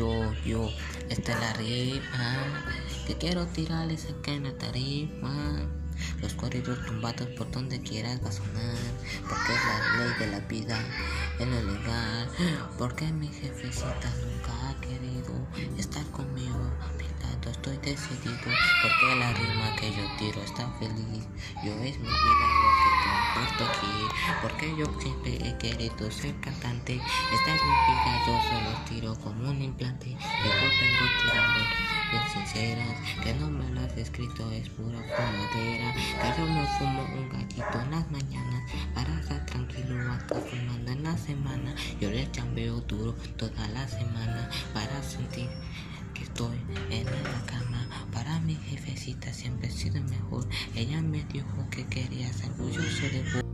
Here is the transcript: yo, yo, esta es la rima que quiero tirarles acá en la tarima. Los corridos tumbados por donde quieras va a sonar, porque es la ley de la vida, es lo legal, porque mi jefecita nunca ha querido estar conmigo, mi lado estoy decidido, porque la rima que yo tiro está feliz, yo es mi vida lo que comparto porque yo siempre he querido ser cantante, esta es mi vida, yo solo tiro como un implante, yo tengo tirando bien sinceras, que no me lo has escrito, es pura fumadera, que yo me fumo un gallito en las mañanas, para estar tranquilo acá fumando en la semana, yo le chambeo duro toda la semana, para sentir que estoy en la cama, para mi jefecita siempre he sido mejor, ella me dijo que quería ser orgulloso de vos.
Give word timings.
yo, 0.00 0.32
yo, 0.46 0.70
esta 1.10 1.32
es 1.32 1.40
la 1.40 1.52
rima 1.52 2.64
que 3.06 3.18
quiero 3.18 3.44
tirarles 3.46 4.06
acá 4.06 4.32
en 4.32 4.44
la 4.44 4.56
tarima. 4.56 5.68
Los 6.22 6.32
corridos 6.32 6.78
tumbados 6.86 7.28
por 7.36 7.50
donde 7.50 7.78
quieras 7.82 8.18
va 8.24 8.30
a 8.30 8.32
sonar, 8.32 8.76
porque 9.28 9.52
es 9.52 9.60
la 9.66 9.96
ley 9.98 10.12
de 10.18 10.26
la 10.28 10.40
vida, 10.48 10.78
es 11.38 11.46
lo 11.46 11.62
legal, 11.62 12.30
porque 12.78 13.04
mi 13.12 13.28
jefecita 13.28 14.10
nunca 14.22 14.70
ha 14.70 14.80
querido 14.80 15.34
estar 15.76 16.02
conmigo, 16.06 16.72
mi 16.96 17.04
lado 17.22 17.50
estoy 17.50 17.76
decidido, 17.76 18.48
porque 18.82 19.16
la 19.18 19.30
rima 19.34 19.76
que 19.76 19.90
yo 19.90 20.04
tiro 20.18 20.40
está 20.42 20.66
feliz, 20.78 21.26
yo 21.62 21.72
es 21.74 21.98
mi 21.98 22.08
vida 22.08 22.46
lo 22.62 22.70
que 22.80 22.90
comparto 23.04 23.79
porque 24.42 24.74
yo 24.76 24.86
siempre 25.00 25.36
he 25.36 25.56
querido 25.58 26.10
ser 26.10 26.34
cantante, 26.40 26.94
esta 26.94 27.54
es 27.54 27.62
mi 27.62 27.76
vida, 27.88 28.22
yo 28.26 28.40
solo 28.48 28.84
tiro 28.88 29.14
como 29.22 29.50
un 29.50 29.62
implante, 29.62 30.10
yo 30.10 30.50
tengo 30.80 31.06
tirando 31.22 31.60
bien 32.10 32.22
sinceras, 32.32 32.96
que 33.22 33.34
no 33.34 33.50
me 33.50 33.68
lo 33.70 33.80
has 33.80 33.96
escrito, 33.96 34.50
es 34.50 34.68
pura 34.70 34.98
fumadera, 34.98 35.94
que 35.94 36.40
yo 36.40 36.46
me 36.46 36.66
fumo 36.78 37.02
un 37.02 37.28
gallito 37.28 37.80
en 37.82 37.90
las 37.90 38.10
mañanas, 38.10 38.70
para 38.94 39.20
estar 39.20 39.44
tranquilo 39.46 40.12
acá 40.12 40.36
fumando 40.36 40.90
en 40.92 41.02
la 41.02 41.16
semana, 41.16 41.74
yo 42.00 42.10
le 42.10 42.30
chambeo 42.30 42.80
duro 42.80 43.14
toda 43.36 43.68
la 43.68 43.86
semana, 43.88 44.48
para 44.72 45.02
sentir 45.02 45.48
que 46.14 46.24
estoy 46.24 46.58
en 46.90 47.04
la 47.04 47.46
cama, 47.46 47.86
para 48.12 48.40
mi 48.40 48.54
jefecita 48.54 49.32
siempre 49.32 49.68
he 49.68 49.70
sido 49.70 50.02
mejor, 50.02 50.48
ella 50.74 51.00
me 51.02 51.24
dijo 51.24 51.68
que 51.70 51.86
quería 51.86 52.32
ser 52.32 52.50
orgulloso 52.52 53.02
de 53.02 53.22
vos. 53.34 53.49